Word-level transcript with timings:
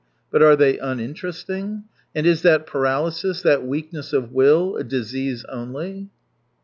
But 0.31 0.41
are 0.41 0.55
they 0.55 0.79
uninteresting? 0.79 1.83
And 2.15 2.25
is 2.25 2.41
that 2.41 2.65
patalysis, 2.65 3.43
that 3.43 3.63
weakness 3.67 4.13
of 4.13 4.31
wiU, 4.33 4.79
a 4.79 4.83
disease 4.83 5.45
only 5.47 6.09